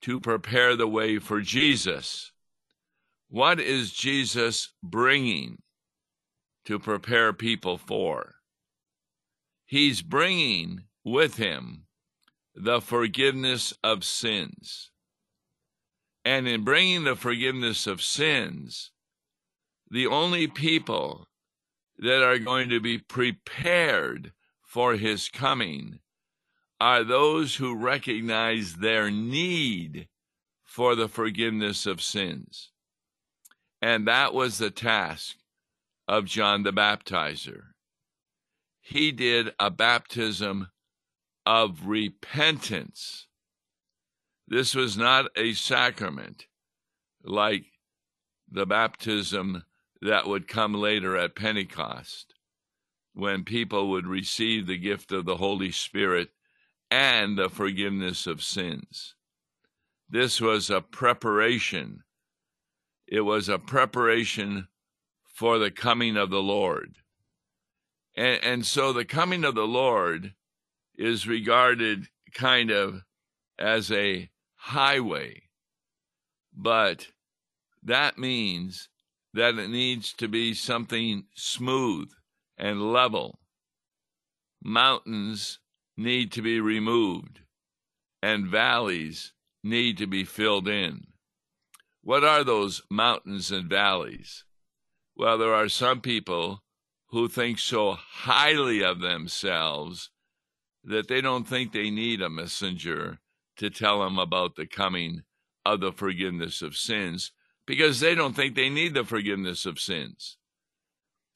to 0.02 0.20
prepare 0.20 0.76
the 0.76 0.88
way 0.88 1.18
for 1.18 1.42
Jesus? 1.42 2.32
What 3.30 3.60
is 3.60 3.92
Jesus 3.92 4.74
bringing 4.84 5.62
to 6.66 6.78
prepare 6.78 7.34
people 7.34 7.78
for? 7.78 8.36
He's 9.66 10.02
bringing 10.04 10.84
with 11.04 11.38
him 11.38 11.86
the 12.54 12.80
forgiveness 12.80 13.74
of 13.84 14.04
sins. 14.04 14.92
And 16.24 16.48
in 16.48 16.64
bringing 16.64 17.04
the 17.04 17.16
forgiveness 17.16 17.88
of 17.88 18.02
sins, 18.02 18.92
the 19.90 20.08
only 20.08 20.48
people 20.48 21.28
that 21.98 22.24
are 22.24 22.40
going 22.40 22.70
to 22.70 22.80
be 22.80 22.98
prepared 22.98 24.32
for 24.62 24.94
his 24.96 25.28
coming 25.28 26.00
are 26.84 27.06
those 27.06 27.56
who 27.56 27.74
recognize 27.74 28.76
their 28.76 29.10
need 29.10 30.10
for 30.66 30.96
the 30.96 31.08
forgiveness 31.08 31.86
of 31.86 32.02
sins. 32.02 32.72
And 33.82 34.06
that 34.06 34.34
was 34.34 34.58
the 34.58 34.70
task 34.70 35.38
of 36.10 36.26
John 36.26 36.64
the 36.64 36.74
Baptizer. 36.74 37.68
He 38.82 39.14
did 39.14 39.54
a 39.62 39.72
baptism 39.72 40.72
of 41.46 41.88
repentance. 41.88 43.28
This 44.46 44.76
was 44.76 44.98
not 44.98 45.28
a 45.38 45.54
sacrament 45.54 46.48
like 47.24 47.64
the 48.52 48.66
baptism 48.66 49.64
that 50.02 50.28
would 50.28 50.50
come 50.50 50.74
later 50.74 51.16
at 51.16 51.34
Pentecost, 51.34 52.34
when 53.14 53.46
people 53.46 53.90
would 53.92 54.06
receive 54.06 54.68
the 54.68 54.78
gift 54.78 55.14
of 55.14 55.24
the 55.24 55.38
Holy 55.38 55.72
Spirit 55.72 56.32
and 56.94 57.40
the 57.40 57.50
forgiveness 57.50 58.28
of 58.28 58.44
sins. 58.44 59.16
This 60.08 60.40
was 60.40 60.70
a 60.70 60.80
preparation. 60.80 62.04
It 63.08 63.22
was 63.22 63.50
a 63.50 63.58
preparation 63.58 64.68
for 65.26 65.58
the 65.58 65.72
coming 65.72 66.18
of 66.18 66.30
the 66.30 66.44
Lord. 66.44 66.98
And, 68.16 68.44
and 68.44 68.66
so 68.66 68.94
the 68.94 69.06
coming 69.06 69.44
of 69.44 69.56
the 69.56 69.66
Lord 69.66 70.36
is 70.96 71.28
regarded 71.28 72.10
kind 72.32 72.70
of 72.70 73.02
as 73.58 73.92
a 73.92 74.30
highway, 74.54 75.42
but 76.56 77.08
that 77.82 78.20
means 78.20 78.90
that 79.34 79.56
it 79.56 79.70
needs 79.72 80.14
to 80.14 80.28
be 80.28 80.54
something 80.54 81.26
smooth 81.34 82.12
and 82.56 82.94
level. 82.94 83.40
Mountains 84.62 85.58
need 85.98 86.32
to 86.32 86.42
be 86.42 86.60
removed, 86.60 87.42
and 88.22 88.48
valleys 88.48 89.34
need 89.64 89.98
to 89.98 90.08
be 90.08 90.24
filled 90.24 90.68
in. 90.68 91.08
What 92.02 92.24
are 92.24 92.44
those 92.44 92.82
mountains 92.90 93.52
and 93.52 93.70
valleys? 93.70 94.44
Well, 95.16 95.38
there 95.38 95.54
are 95.54 95.70
some 95.70 96.02
people 96.02 96.64
who 97.08 97.28
think 97.28 97.60
so 97.60 97.94
highly 97.94 98.84
of 98.84 99.00
themselves 99.00 100.10
that 100.84 101.08
they 101.08 101.22
don't 101.22 101.48
think 101.48 101.72
they 101.72 101.90
need 101.90 102.22
a 102.22 102.30
messenger 102.30 103.20
to 103.58 103.70
tell 103.70 104.04
them 104.04 104.18
about 104.18 104.56
the 104.56 104.66
coming 104.66 105.22
of 105.66 105.80
the 105.80 105.92
forgiveness 105.92 106.62
of 106.62 106.76
sins 106.76 107.32
because 107.66 108.00
they 108.00 108.16
don't 108.16 108.36
think 108.36 108.56
they 108.56 108.70
need 108.70 108.94
the 108.94 109.06
forgiveness 109.06 109.66
of 109.66 109.80
sins. 109.80 110.38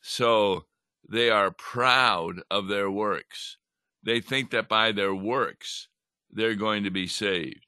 So 0.01 0.65
they 1.07 1.29
are 1.29 1.51
proud 1.51 2.41
of 2.49 2.67
their 2.67 2.89
works. 2.91 3.57
They 4.03 4.19
think 4.19 4.51
that 4.51 4.69
by 4.69 4.91
their 4.91 5.13
works 5.13 5.87
they're 6.31 6.55
going 6.55 6.83
to 6.83 6.91
be 6.91 7.07
saved. 7.07 7.65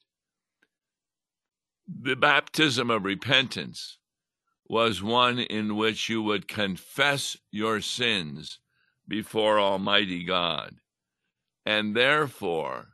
The 1.88 2.16
baptism 2.16 2.90
of 2.90 3.04
repentance 3.04 3.98
was 4.68 5.02
one 5.02 5.40
in 5.40 5.76
which 5.76 6.08
you 6.08 6.22
would 6.22 6.48
confess 6.48 7.36
your 7.52 7.82
sins 7.82 8.60
before 9.08 9.60
Almighty 9.60 10.24
God, 10.24 10.76
and 11.66 11.96
therefore 11.96 12.90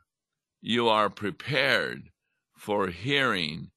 you 0.62 0.88
are 0.88 1.10
prepared 1.10 2.10
for 2.56 2.88
hearing 2.88 3.70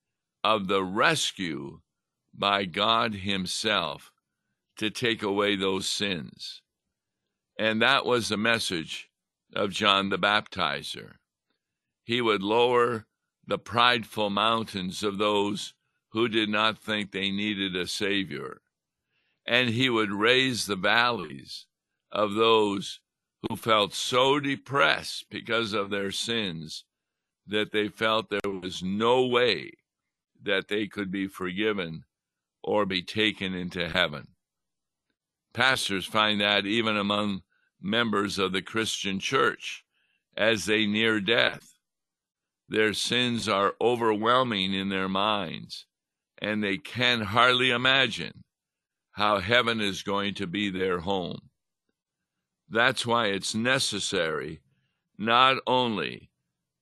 of 0.44 0.68
the 0.68 0.84
rescue 0.84 1.82
by 2.34 2.64
God 2.64 3.14
Himself 3.14 4.14
to 4.78 4.90
take 4.90 5.22
away 5.22 5.58
those 5.58 5.88
sins. 5.88 6.62
And 7.58 7.82
that 7.82 8.06
was 8.06 8.30
the 8.30 8.38
message 8.38 9.09
of 9.56 9.72
John 9.72 10.10
the 10.10 10.18
Baptizer. 10.18 11.14
He 12.04 12.22
would 12.22 12.42
lower 12.42 13.08
the 13.46 13.58
prideful 13.58 14.30
mountains 14.30 15.04
of 15.04 15.18
those 15.18 15.74
who 16.10 16.28
did 16.28 16.50
not 16.50 16.78
think 16.78 17.12
they 17.12 17.32
needed 17.32 17.76
a 17.76 17.88
Savior, 17.88 18.62
and 19.46 19.70
he 19.70 19.90
would 19.90 20.12
raise 20.12 20.66
the 20.66 20.76
valleys 20.76 21.66
of 22.12 22.34
those 22.34 23.00
who 23.48 23.56
felt 23.56 23.94
so 23.94 24.40
depressed 24.40 25.26
because 25.30 25.74
of 25.74 25.90
their 25.90 26.12
sins 26.12 26.84
that 27.48 27.72
they 27.72 27.88
felt 27.88 28.30
there 28.30 28.52
was 28.62 28.84
no 28.84 29.26
way 29.26 29.72
that 30.42 30.68
they 30.68 30.88
could 30.88 31.12
be 31.12 31.28
forgiven 31.28 32.04
or 32.64 32.86
be 32.86 33.02
taken 33.02 33.54
into 33.54 33.90
heaven. 33.90 34.28
Pastors 35.54 36.06
find 36.06 36.42
that 36.42 36.66
even 36.66 36.98
among 36.98 37.42
members 37.82 38.38
of 38.38 38.52
the 38.52 38.62
Christian 38.62 39.20
church 39.20 39.84
as 40.36 40.66
they 40.66 40.86
near 40.86 41.20
death. 41.20 41.74
Their 42.68 42.94
sins 42.94 43.50
are 43.50 43.76
overwhelming 43.82 44.74
in 44.74 44.90
their 44.90 45.10
minds, 45.10 45.86
and 46.40 46.64
they 46.64 46.78
can 46.78 47.22
hardly 47.22 47.72
imagine 47.72 48.44
how 49.12 49.40
heaven 49.40 49.82
is 49.82 50.04
going 50.04 50.36
to 50.36 50.48
be 50.48 50.70
their 50.70 51.00
home. 51.00 51.50
That's 52.70 53.06
why 53.06 53.28
it's 53.28 53.56
necessary 53.56 54.62
not 55.18 55.58
only 55.66 56.30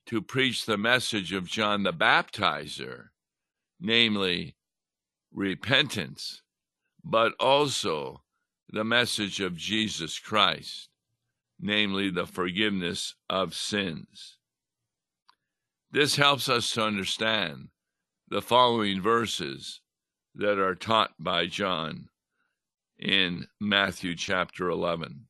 to 0.07 0.21
preach 0.21 0.65
the 0.65 0.77
message 0.77 1.33
of 1.33 1.47
John 1.47 1.83
the 1.83 1.93
Baptizer, 1.93 3.07
namely 3.79 4.55
repentance, 5.33 6.41
but 7.03 7.33
also 7.39 8.21
the 8.69 8.83
message 8.83 9.39
of 9.39 9.55
Jesus 9.55 10.19
Christ, 10.19 10.89
namely 11.59 12.09
the 12.09 12.25
forgiveness 12.25 13.15
of 13.29 13.55
sins. 13.55 14.37
This 15.91 16.17
helps 16.17 16.49
us 16.49 16.73
to 16.73 16.83
understand 16.83 17.69
the 18.27 18.41
following 18.41 19.01
verses 19.01 19.81
that 20.35 20.59
are 20.59 20.75
taught 20.75 21.11
by 21.17 21.45
John 21.47 22.09
in 22.99 23.47
Matthew 23.59 24.15
chapter 24.15 24.69
11. 24.69 25.27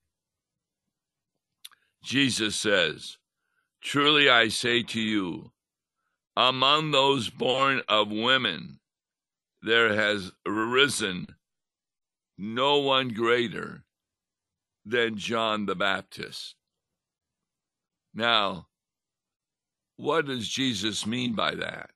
Jesus 2.03 2.55
says, 2.55 3.17
Truly 3.81 4.29
I 4.29 4.47
say 4.47 4.81
to 4.83 4.99
you, 4.99 5.51
among 6.35 6.91
those 6.91 7.29
born 7.29 7.81
of 7.87 8.09
women, 8.09 8.79
there 9.61 9.93
has 9.93 10.31
arisen 10.45 11.27
no 12.37 12.79
one 12.79 13.09
greater 13.09 13.83
than 14.85 15.17
John 15.17 15.65
the 15.65 15.75
Baptist. 15.75 16.55
Now, 18.13 18.67
what 19.95 20.25
does 20.25 20.47
Jesus 20.47 21.05
mean 21.05 21.33
by 21.33 21.55
that? 21.55 21.91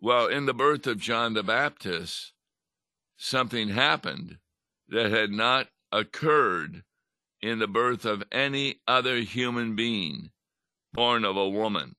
Well, 0.00 0.26
in 0.26 0.46
the 0.46 0.54
birth 0.54 0.86
of 0.86 0.98
John 0.98 1.34
the 1.34 1.42
Baptist, 1.42 2.32
something 3.16 3.68
happened 3.68 4.38
that 4.88 5.10
had 5.10 5.30
not 5.30 5.68
occurred 5.92 6.82
in 7.40 7.58
the 7.58 7.68
birth 7.68 8.04
of 8.04 8.24
any 8.32 8.80
other 8.86 9.18
human 9.18 9.76
being 9.76 10.30
born 10.92 11.24
of 11.24 11.36
a 11.36 11.48
woman 11.48 11.94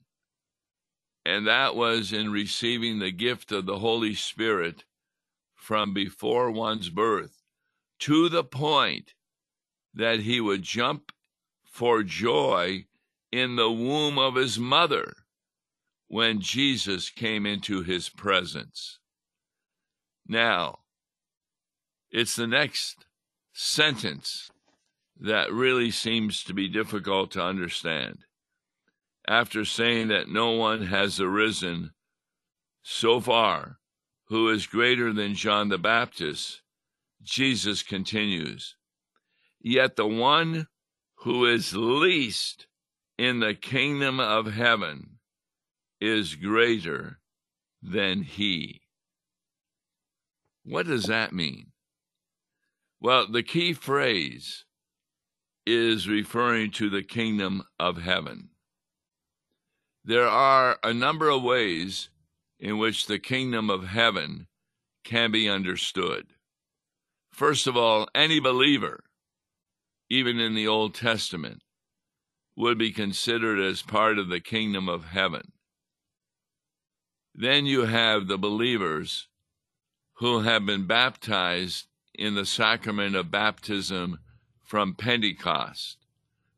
and 1.26 1.48
that 1.48 1.76
was 1.76 2.12
in 2.12 2.32
receiving 2.32 3.00
the 3.00 3.12
gift 3.12 3.52
of 3.52 3.66
the 3.66 3.80
Holy 3.80 4.14
Spirit 4.14 4.84
from 5.64 5.94
before 5.94 6.52
one's 6.52 6.90
birth 6.90 7.42
to 7.98 8.28
the 8.28 8.44
point 8.44 9.14
that 9.94 10.20
he 10.20 10.42
would 10.42 10.62
jump 10.62 11.14
for 11.64 12.04
joy 12.04 12.86
in 13.32 13.56
the 13.56 13.72
womb 13.72 14.20
of 14.20 14.36
his 14.36 14.60
mother 14.60 15.14
when 16.10 16.42
Jesus 16.42 17.10
came 17.10 17.46
into 17.46 17.82
his 17.82 18.10
presence. 18.10 19.00
Now, 20.28 20.80
it's 22.12 22.36
the 22.36 22.46
next 22.46 23.06
sentence 23.54 24.52
that 25.18 25.52
really 25.52 25.92
seems 25.92 26.44
to 26.44 26.54
be 26.54 26.68
difficult 26.68 27.32
to 27.32 27.42
understand 27.42 28.26
after 29.30 29.64
saying 29.64 30.10
that 30.10 30.28
no 30.28 30.52
one 30.52 30.88
has 30.88 31.22
arisen 31.22 31.92
so 32.82 33.22
far 33.22 33.80
who 34.28 34.50
is 34.50 34.68
greater 34.68 35.14
than 35.14 35.36
John 35.36 35.70
the 35.70 35.78
Baptist, 35.78 36.62
Jesus 37.22 37.84
continues, 37.84 38.76
Yet 39.60 39.96
the 39.96 40.08
one 40.08 40.68
who 41.18 41.46
is 41.46 41.76
least 41.76 42.68
in 43.18 43.40
the 43.40 43.54
kingdom 43.54 44.20
of 44.20 44.54
heaven 44.54 45.20
is 46.02 46.36
greater 46.36 47.20
than 47.82 48.24
he. 48.24 48.82
What 50.64 50.88
does 50.88 51.06
that 51.06 51.34
mean? 51.34 51.72
Well, 53.00 53.28
the 53.28 53.44
key 53.44 53.74
phrase 53.74 54.66
is 55.66 56.08
referring 56.08 56.72
to 56.72 56.90
the 56.90 57.04
kingdom 57.04 57.64
of 57.80 58.02
heaven. 58.02 58.50
There 60.06 60.28
are 60.28 60.78
a 60.84 60.94
number 60.94 61.30
of 61.30 61.44
ways 61.44 62.10
in 62.64 62.78
which 62.78 63.08
the 63.08 63.20
kingdom 63.20 63.70
of 63.70 63.90
heaven 63.90 64.48
can 65.04 65.32
be 65.32 65.50
understood. 65.50 66.26
First 67.30 67.68
of 67.68 67.76
all, 67.76 68.08
any 68.16 68.40
believer, 68.40 69.04
even 70.10 70.40
in 70.40 70.56
the 70.56 70.66
Old 70.66 70.96
Testament, 70.96 71.62
would 72.56 72.78
be 72.78 72.92
considered 72.92 73.60
as 73.60 73.82
part 73.82 74.18
of 74.18 74.30
the 74.30 74.40
kingdom 74.40 74.88
of 74.88 75.04
heaven. 75.04 75.52
Then 77.36 77.66
you 77.66 77.82
have 77.82 78.28
the 78.28 78.38
believers 78.38 79.28
who 80.20 80.40
have 80.40 80.66
been 80.66 80.88
baptized 80.88 81.88
in 82.14 82.36
the 82.36 82.46
sacrament 82.46 83.14
of 83.14 83.30
baptism 83.30 84.20
from 84.64 84.96
Pentecost. 84.96 85.98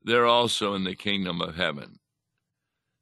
They're 0.04 0.28
also 0.28 0.76
in 0.76 0.84
the 0.84 0.96
kingdom 0.96 1.42
of 1.42 1.56
heaven. 1.56 1.98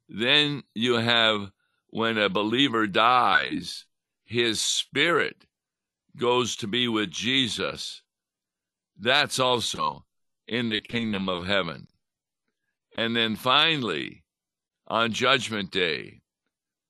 Then 0.08 0.62
you 0.74 0.94
have 0.94 1.50
when 1.94 2.18
a 2.18 2.28
believer 2.28 2.88
dies, 2.88 3.84
his 4.24 4.60
spirit 4.60 5.46
goes 6.16 6.56
to 6.56 6.66
be 6.66 6.88
with 6.88 7.08
Jesus. 7.08 8.02
That's 8.98 9.38
also 9.38 10.04
in 10.48 10.70
the 10.70 10.80
kingdom 10.80 11.28
of 11.28 11.46
heaven. 11.46 11.86
And 12.98 13.14
then 13.14 13.36
finally, 13.36 14.24
on 14.88 15.12
Judgment 15.12 15.70
Day, 15.70 16.22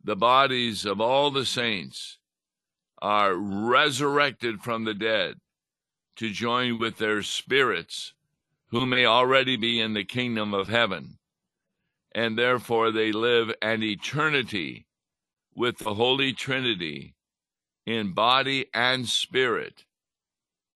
the 0.03 0.17
bodies 0.17 0.87
of 0.87 1.03
all 1.03 1.31
the 1.31 1.45
saints 1.45 2.17
are 3.03 3.35
resurrected 3.35 4.62
from 4.62 4.85
the 4.85 4.95
dead 4.95 5.35
to 6.17 6.31
join 6.31 6.79
with 6.79 6.97
their 6.97 7.23
spirits 7.23 8.14
who 8.69 8.87
may 8.87 9.05
already 9.05 9.59
be 9.59 9.83
in 9.83 9.93
the 9.93 10.05
kingdom 10.05 10.55
of 10.55 10.69
heaven. 10.69 11.19
And 12.14 12.38
therefore 12.38 12.90
they 12.90 13.12
live 13.12 13.53
an 13.61 13.83
eternity 13.83 14.87
with 15.55 15.79
the 15.79 15.95
Holy 15.95 16.33
Trinity 16.33 17.14
in 17.87 18.12
body 18.12 18.67
and 18.75 19.09
spirit 19.09 19.85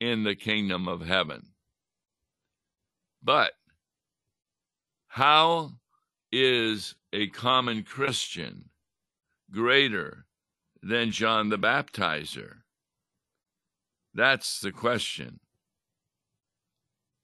in 0.01 0.25
the 0.25 0.35
kingdom 0.35 0.87
of 0.87 1.07
heaven. 1.07 1.49
But 3.23 3.53
how 5.09 5.73
is 6.31 6.95
a 7.13 7.29
common 7.29 7.83
Christian 7.83 8.71
greater 9.51 10.27
than 10.83 11.11
John 11.11 11.49
the 11.49 11.59
Baptizer? 11.59 12.59
That's 14.15 14.61
the 14.61 14.73
question. 14.73 15.41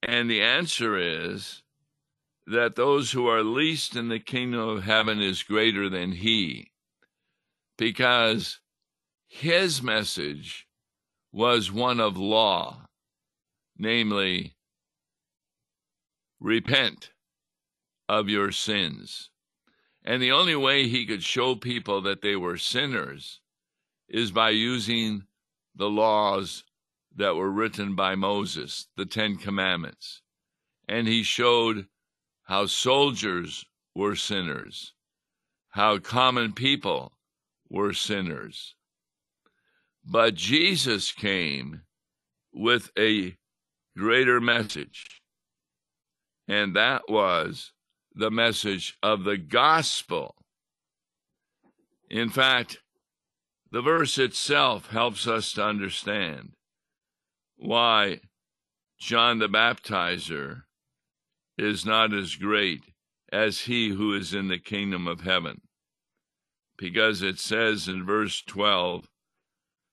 And 0.02 0.28
the 0.28 0.42
answer 0.42 0.98
is 0.98 1.62
that 2.46 2.76
those 2.76 3.12
who 3.12 3.26
are 3.26 3.42
least 3.42 3.96
in 3.96 4.08
the 4.08 4.18
kingdom 4.18 4.60
of 4.60 4.84
heaven 4.84 5.20
is 5.20 5.42
greater 5.42 5.88
than 5.88 6.12
he, 6.12 6.72
because 7.76 8.60
his 9.26 9.82
message 9.82 10.66
was 11.32 11.72
one 11.72 12.00
of 12.00 12.16
law, 12.16 12.86
namely, 13.76 14.54
repent 16.38 17.10
of 18.08 18.28
your 18.28 18.52
sins. 18.52 19.30
And 20.04 20.22
the 20.22 20.32
only 20.32 20.54
way 20.54 20.86
he 20.86 21.06
could 21.06 21.22
show 21.22 21.54
people 21.54 22.02
that 22.02 22.22
they 22.22 22.36
were 22.36 22.58
sinners 22.58 23.40
is 24.08 24.30
by 24.30 24.50
using 24.50 25.24
the 25.74 25.88
laws 25.88 26.62
that 27.16 27.34
were 27.34 27.50
written 27.50 27.94
by 27.94 28.14
Moses, 28.14 28.86
the 28.96 29.06
Ten 29.06 29.36
Commandments. 29.36 30.20
And 30.88 31.08
he 31.08 31.22
showed 31.22 31.86
how 32.44 32.66
soldiers 32.66 33.64
were 33.94 34.14
sinners, 34.14 34.92
how 35.70 35.98
common 35.98 36.52
people 36.52 37.13
were 37.68 37.92
sinners. 37.92 38.74
But 40.04 40.34
Jesus 40.34 41.12
came 41.12 41.82
with 42.52 42.90
a 42.98 43.36
greater 43.96 44.40
message, 44.40 45.22
and 46.46 46.76
that 46.76 47.08
was 47.08 47.72
the 48.14 48.30
message 48.30 48.96
of 49.02 49.24
the 49.24 49.38
gospel. 49.38 50.36
In 52.10 52.28
fact, 52.28 52.78
the 53.70 53.82
verse 53.82 54.18
itself 54.18 54.88
helps 54.90 55.26
us 55.26 55.52
to 55.52 55.64
understand 55.64 56.52
why 57.56 58.20
John 59.00 59.38
the 59.38 59.48
Baptizer 59.48 60.62
is 61.58 61.84
not 61.84 62.12
as 62.12 62.36
great 62.36 62.84
as 63.32 63.62
he 63.62 63.88
who 63.88 64.14
is 64.14 64.32
in 64.32 64.48
the 64.48 64.58
kingdom 64.58 65.08
of 65.08 65.22
heaven. 65.22 65.60
Because 66.76 67.22
it 67.22 67.38
says 67.38 67.88
in 67.88 68.04
verse 68.04 68.42
12, 68.42 69.08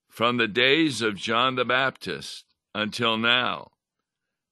from 0.09 0.37
the 0.37 0.47
days 0.47 1.01
of 1.01 1.15
John 1.15 1.55
the 1.55 1.65
Baptist 1.65 2.45
until 2.73 3.17
now, 3.17 3.71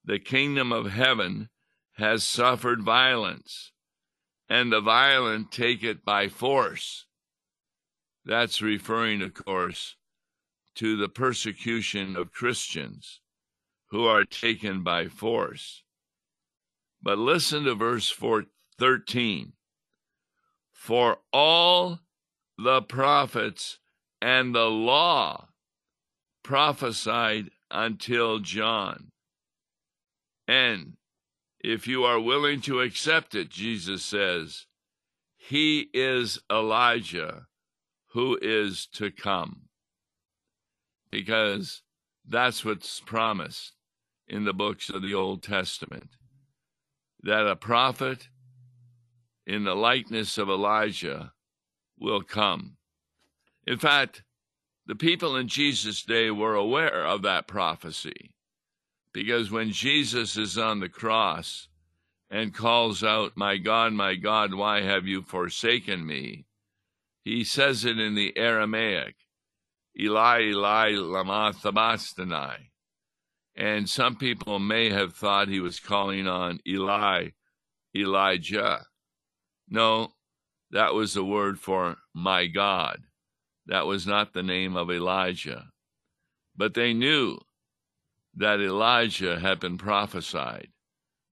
the 0.06 0.20
kingdom 0.20 0.72
of 0.72 0.92
heaven 0.92 1.50
has 1.94 2.24
suffered 2.24 2.82
violence, 2.82 3.72
and 4.48 4.72
the 4.72 4.80
violent 4.80 5.52
take 5.52 5.84
it 5.84 6.06
by 6.06 6.28
force. 6.30 7.06
That's 8.24 8.62
referring, 8.62 9.22
of 9.22 9.34
course, 9.34 9.96
to 10.76 10.96
the 10.96 11.10
persecution 11.10 12.16
of 12.16 12.32
Christians 12.32 13.20
who 13.88 14.06
are 14.06 14.24
taken 14.24 14.84
by 14.84 15.08
force. 15.08 15.84
But 17.02 17.18
listen 17.18 17.64
to 17.66 17.76
verse 17.76 18.10
4, 18.10 18.46
13. 18.78 19.54
For 20.72 21.18
all 21.34 22.00
the 22.64 22.82
prophets 22.82 23.80
and 24.22 24.54
the 24.54 24.70
law 24.70 25.48
prophesied 26.44 27.50
until 27.72 28.40
John. 28.40 29.12
And 30.48 30.98
if 31.60 31.88
you 31.88 32.04
are 32.04 32.20
willing 32.20 32.60
to 32.62 32.82
accept 32.82 33.34
it, 33.34 33.50
Jesus 33.50 34.04
says, 34.04 34.66
He 35.38 35.90
is 35.94 36.40
Elijah 36.52 37.46
who 38.14 38.38
is 38.42 38.88
to 38.94 39.12
come. 39.12 39.70
Because 41.12 41.84
that's 42.28 42.66
what's 42.66 43.00
promised 43.00 43.74
in 44.28 44.44
the 44.44 44.54
books 44.54 44.90
of 44.90 45.02
the 45.02 45.14
Old 45.14 45.44
Testament 45.44 46.10
that 47.24 47.48
a 47.48 47.56
prophet 47.56 48.28
in 49.46 49.64
the 49.64 49.76
likeness 49.76 50.38
of 50.38 50.50
Elijah 50.50 51.34
will 52.00 52.22
come. 52.22 52.78
In 53.66 53.78
fact, 53.78 54.24
the 54.86 54.96
people 54.96 55.36
in 55.36 55.48
Jesus' 55.48 56.04
day 56.04 56.32
were 56.32 56.56
aware 56.56 57.06
of 57.06 57.22
that 57.22 57.48
prophecy. 57.48 58.34
Because 59.14 59.52
when 59.52 59.72
Jesus 59.72 60.38
is 60.38 60.58
on 60.58 60.80
the 60.80 60.90
cross 60.90 61.68
and 62.30 62.54
calls 62.54 63.04
out, 63.04 63.34
My 63.36 63.58
God, 63.58 63.94
my 63.94 64.16
God, 64.16 64.54
why 64.54 64.82
have 64.82 65.06
you 65.08 65.22
forsaken 65.22 66.06
me? 66.06 66.46
He 67.24 67.44
says 67.44 67.86
it 67.86 68.00
in 68.00 68.16
the 68.16 68.36
Aramaic, 68.38 69.16
Eli, 70.00 70.42
Eli, 70.42 70.96
lama 70.96 71.54
sabachthani. 71.60 72.72
And 73.56 73.90
some 73.90 74.16
people 74.16 74.58
may 74.58 74.90
have 74.90 75.14
thought 75.14 75.50
he 75.50 75.60
was 75.60 75.80
calling 75.80 76.28
on 76.28 76.60
Eli, 76.66 77.30
Elijah. 77.96 78.86
No, 79.68 80.14
that 80.72 80.94
was 80.94 81.14
the 81.14 81.24
word 81.24 81.60
for 81.60 81.98
my 82.14 82.48
God. 82.48 83.02
That 83.66 83.86
was 83.86 84.06
not 84.06 84.34
the 84.34 84.44
name 84.44 84.76
of 84.76 84.92
Elijah. 84.92 85.68
But 86.56 86.74
they 86.74 86.94
knew 86.94 87.40
that 88.36 88.60
Elijah 88.60 89.40
had 89.40 89.60
been 89.60 89.78
prophesied. 89.78 90.70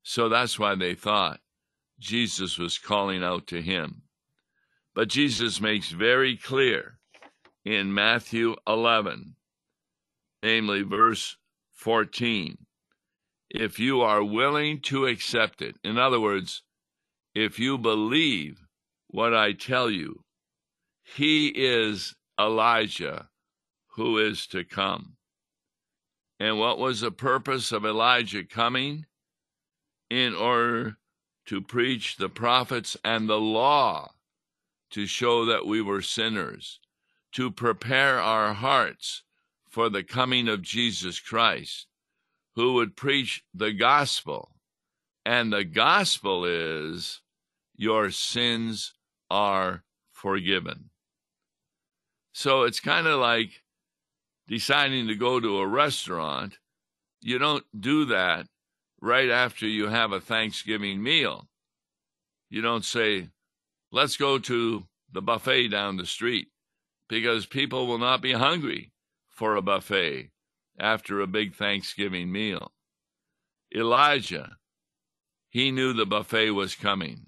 So 0.04 0.30
that's 0.30 0.58
why 0.58 0.76
they 0.76 0.96
thought 0.96 1.40
Jesus 2.00 2.58
was 2.58 2.78
calling 2.78 3.24
out 3.24 3.48
to 3.48 3.62
him. 3.62 4.04
But 4.94 5.10
Jesus 5.10 5.62
makes 5.62 5.90
very 5.90 6.38
clear 6.38 7.00
in 7.66 7.94
Matthew 7.94 8.56
11, 8.68 9.36
namely 10.42 10.82
verse 10.84 11.38
14, 11.74 12.58
if 13.50 13.80
you 13.80 14.02
are 14.02 14.24
willing 14.24 14.82
to 14.82 15.06
accept 15.06 15.62
it, 15.62 15.76
in 15.84 15.98
other 15.98 16.20
words, 16.20 16.64
if 17.36 17.60
you 17.60 17.78
believe 17.78 18.67
what 19.10 19.34
I 19.34 19.54
tell 19.54 19.90
you, 19.90 20.24
he 21.04 21.48
is 21.48 22.16
Elijah 22.40 23.30
who 23.96 24.18
is 24.18 24.46
to 24.48 24.64
come. 24.64 25.18
And 26.40 26.60
what 26.60 26.78
was 26.78 27.02
the 27.02 27.12
purpose 27.12 27.72
of 27.72 27.86
Elijah 27.86 28.44
coming? 28.44 29.06
In 30.10 30.36
order 30.36 30.98
to 31.48 31.62
preach 31.62 32.18
the 32.18 32.30
prophets 32.30 32.96
and 33.04 33.28
the 33.28 33.40
law, 33.40 34.12
to 34.92 35.06
show 35.06 35.46
that 35.46 35.66
we 35.66 35.82
were 35.82 36.02
sinners, 36.02 36.80
to 37.34 37.52
prepare 37.52 38.20
our 38.20 38.54
hearts 38.54 39.24
for 39.68 39.90
the 39.90 40.04
coming 40.04 40.48
of 40.48 40.62
Jesus 40.62 41.20
Christ, 41.20 41.88
who 42.56 42.74
would 42.74 42.96
preach 42.96 43.44
the 43.54 43.74
gospel. 43.74 44.56
And 45.26 45.52
the 45.52 45.66
gospel 45.66 46.46
is 46.46 47.22
your 47.76 48.12
sins 48.12 48.94
are 49.30 49.84
forgiven. 50.12 50.90
So 52.34 52.64
it's 52.64 52.80
kind 52.80 53.08
of 53.08 53.20
like 53.20 53.64
deciding 54.48 55.08
to 55.08 55.16
go 55.16 55.40
to 55.40 55.60
a 55.60 55.68
restaurant 55.68 56.58
you 57.22 57.40
don't 57.40 57.66
do 57.78 58.06
that 58.06 58.48
right 59.02 59.30
after 59.30 59.68
you 59.68 59.88
have 59.88 60.12
a 60.12 60.22
Thanksgiving 60.22 61.02
meal. 61.02 61.48
You 62.50 62.62
don't 62.62 62.86
say, 62.86 63.30
let's 63.92 64.18
go 64.18 64.40
to 64.40 64.86
the 65.12 65.22
buffet 65.22 65.70
down 65.70 65.98
the 65.98 66.06
street 66.06 66.48
because 67.10 67.46
people 67.46 67.88
will 67.88 67.98
not 67.98 68.22
be 68.22 68.34
hungry 68.34 68.92
for 69.30 69.56
a 69.56 69.62
buffet 69.62 70.32
after 70.80 71.20
a 71.20 71.28
big 71.28 71.56
Thanksgiving 71.56 72.32
meal. 72.32 72.72
Elijah, 73.76 74.58
he 75.50 75.72
knew 75.72 75.94
the 75.94 76.06
buffet 76.06 76.52
was 76.52 76.76
coming, 76.76 77.26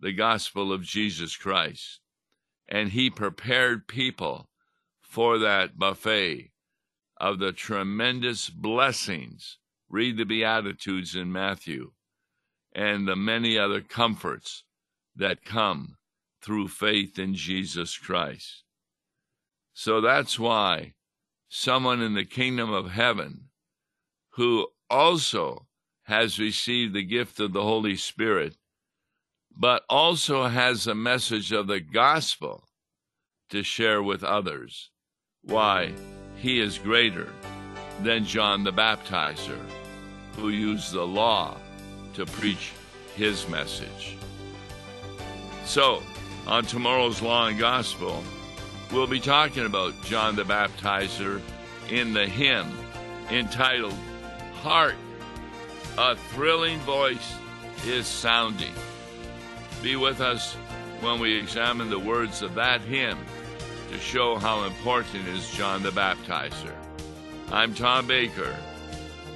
the 0.00 0.12
gospel 0.12 0.72
of 0.72 0.82
Jesus 0.82 1.36
Christ, 1.36 2.00
and 2.68 2.90
he 2.90 3.10
prepared 3.10 3.88
people 3.88 4.48
for 5.00 5.38
that 5.38 5.78
buffet 5.78 6.52
of 7.16 7.38
the 7.38 7.52
tremendous 7.52 8.50
blessings. 8.50 9.58
Read 9.88 10.16
the 10.16 10.24
Beatitudes 10.24 11.14
in 11.14 11.32
Matthew 11.32 11.92
and 12.74 13.06
the 13.06 13.16
many 13.16 13.56
other 13.56 13.80
comforts 13.80 14.64
that 15.14 15.44
come 15.44 15.96
through 16.42 16.68
faith 16.68 17.18
in 17.18 17.34
Jesus 17.34 17.96
Christ. 17.96 18.64
So 19.72 20.00
that's 20.00 20.38
why 20.38 20.94
someone 21.48 22.02
in 22.02 22.14
the 22.14 22.24
kingdom 22.24 22.72
of 22.72 22.90
heaven 22.90 23.48
who 24.30 24.68
also 24.90 25.66
has 26.04 26.38
received 26.38 26.94
the 26.94 27.02
gift 27.02 27.40
of 27.40 27.52
the 27.52 27.62
Holy 27.62 27.96
Spirit, 27.96 28.56
but 29.56 29.82
also 29.88 30.46
has 30.48 30.86
a 30.86 30.94
message 30.94 31.52
of 31.52 31.66
the 31.66 31.80
gospel 31.80 32.64
to 33.50 33.62
share 33.62 34.02
with 34.02 34.22
others. 34.22 34.90
Why? 35.42 35.92
He 36.36 36.60
is 36.60 36.78
greater 36.78 37.32
than 38.02 38.24
John 38.24 38.64
the 38.64 38.72
Baptizer, 38.72 39.58
who 40.36 40.50
used 40.50 40.92
the 40.92 41.06
law 41.06 41.56
to 42.14 42.26
preach 42.26 42.72
his 43.14 43.48
message. 43.48 44.16
So, 45.64 46.02
on 46.46 46.64
tomorrow's 46.64 47.22
Law 47.22 47.46
and 47.46 47.58
Gospel, 47.58 48.22
we'll 48.92 49.06
be 49.06 49.20
talking 49.20 49.64
about 49.64 49.94
John 50.04 50.36
the 50.36 50.44
Baptizer 50.44 51.40
in 51.88 52.12
the 52.12 52.26
hymn 52.26 52.70
entitled 53.30 53.94
Hark, 54.62 54.94
a 55.98 56.16
thrilling 56.16 56.78
voice 56.80 57.34
is 57.86 58.06
sounding. 58.06 58.72
Be 59.82 59.96
with 59.96 60.20
us 60.20 60.54
when 61.00 61.20
we 61.20 61.36
examine 61.36 61.90
the 61.90 61.98
words 61.98 62.42
of 62.42 62.54
that 62.54 62.80
hymn 62.80 63.18
to 63.92 63.98
show 63.98 64.36
how 64.36 64.64
important 64.64 65.28
is 65.28 65.48
John 65.50 65.82
the 65.82 65.90
Baptizer. 65.90 66.74
I'm 67.52 67.74
Tom 67.74 68.06
Baker. 68.06 68.56